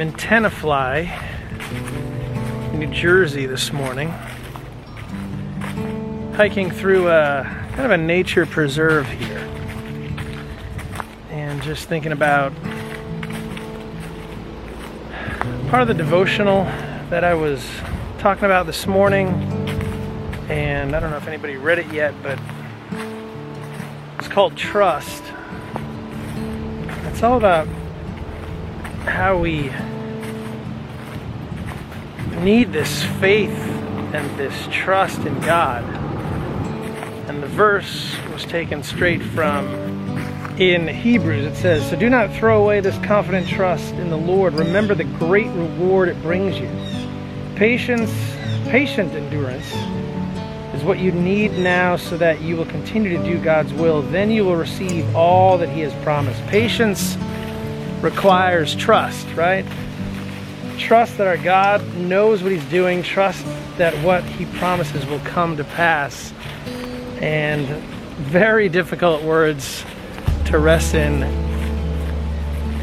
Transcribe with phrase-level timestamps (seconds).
[0.00, 1.08] in Tenafly,
[2.72, 4.08] New Jersey this morning,
[6.34, 9.38] hiking through a kind of a nature preserve here,
[11.30, 12.52] and just thinking about
[15.68, 16.64] part of the devotional
[17.10, 17.64] that I was
[18.18, 19.28] talking about this morning.
[20.48, 22.38] And I don't know if anybody read it yet, but
[24.18, 25.22] it's called Trust.
[27.06, 27.68] It's all about
[29.06, 29.70] how we
[32.42, 33.56] need this faith
[34.14, 35.82] and this trust in God.
[37.28, 39.66] And the verse was taken straight from
[40.58, 41.46] in Hebrews.
[41.46, 44.54] It says, So do not throw away this confident trust in the Lord.
[44.54, 46.70] Remember the great reward it brings you.
[47.56, 48.12] Patience,
[48.68, 49.66] patient endurance
[50.74, 54.02] is what you need now so that you will continue to do God's will.
[54.02, 56.44] Then you will receive all that He has promised.
[56.46, 57.16] Patience
[58.04, 59.64] requires trust, right?
[60.78, 63.44] Trust that our God knows what He's doing, trust
[63.78, 66.32] that what He promises will come to pass.
[67.20, 67.66] And
[68.16, 69.84] very difficult words
[70.46, 71.22] to rest in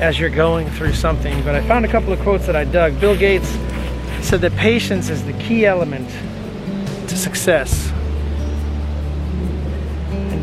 [0.00, 1.42] as you're going through something.
[1.44, 2.98] But I found a couple of quotes that I dug.
[2.98, 3.48] Bill Gates
[4.22, 6.08] said that patience is the key element
[7.08, 7.92] to success.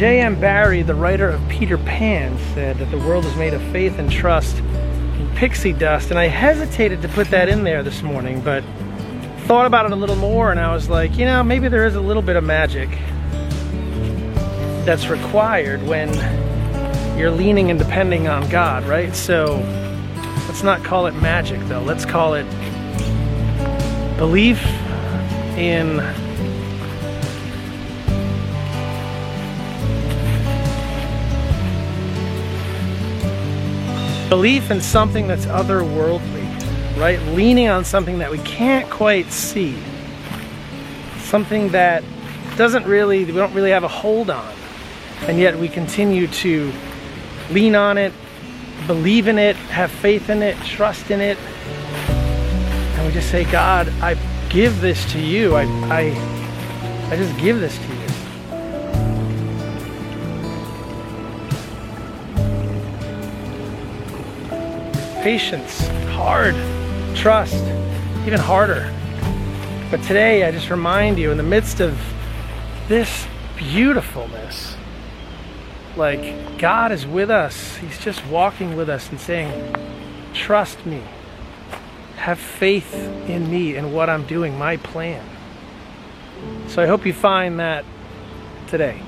[0.00, 0.40] J.M.
[0.40, 4.10] Barrie, the writer of Peter Pan, said that the world is made of faith and
[4.10, 6.08] trust and pixie dust.
[6.08, 8.64] And I hesitated to put that in there this morning, but
[9.40, 11.96] thought about it a little more and I was like, you know, maybe there is
[11.96, 12.88] a little bit of magic
[14.86, 16.08] that's required when
[17.18, 19.14] you're leaning and depending on God, right?
[19.14, 19.56] So
[20.48, 21.82] let's not call it magic though.
[21.82, 22.46] Let's call it
[24.16, 24.64] belief
[25.58, 25.98] in
[34.30, 37.20] Belief in something that's otherworldly, right?
[37.34, 39.76] Leaning on something that we can't quite see.
[41.18, 42.04] Something that
[42.56, 44.54] doesn't really, we don't really have a hold on.
[45.22, 46.72] And yet we continue to
[47.50, 48.12] lean on it,
[48.86, 51.36] believe in it, have faith in it, trust in it.
[52.08, 54.16] And we just say, God, I
[54.48, 55.56] give this to you.
[55.56, 57.89] I, I, I just give this to you.
[65.22, 66.54] Patience, hard,
[67.14, 67.62] trust,
[68.26, 68.92] even harder.
[69.90, 71.98] But today, I just remind you in the midst of
[72.88, 73.26] this
[73.56, 74.76] beautifulness,
[75.96, 77.76] like God is with us.
[77.76, 79.76] He's just walking with us and saying,
[80.32, 81.02] Trust me.
[82.16, 82.94] Have faith
[83.28, 85.24] in me and what I'm doing, my plan.
[86.68, 87.84] So I hope you find that
[88.68, 89.00] today.